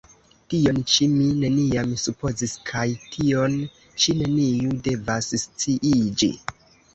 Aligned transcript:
tion 0.51 0.77
ĉi 0.91 1.07
mi 1.17 1.25
neniam 1.43 1.91
supozis 2.03 2.55
kaj 2.69 2.85
tion 3.17 3.59
ĉi 4.05 4.17
neniu 4.23 4.75
devas 4.89 5.31
sciiĝi! 5.45 6.33